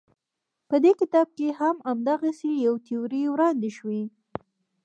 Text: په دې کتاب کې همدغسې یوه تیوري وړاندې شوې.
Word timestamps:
په 0.69 0.75
دې 0.83 0.91
کتاب 0.99 1.27
کې 1.37 1.47
همدغسې 1.59 2.49
یوه 2.65 2.79
تیوري 2.87 3.23
وړاندې 3.33 3.69
شوې. 3.77 4.03